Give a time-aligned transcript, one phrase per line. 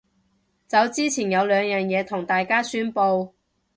[0.65, 3.33] 走之前有兩樣嘢同大家宣佈